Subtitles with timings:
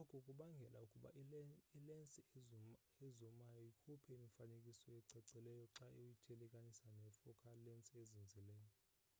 [0.00, 1.08] oku kubangele ukuba
[1.78, 2.20] ilensi
[3.08, 8.70] ezumayo ikhuphe imifanekiso ecacileyo xa uyithelekanisa ne focal lensi ezinzileyo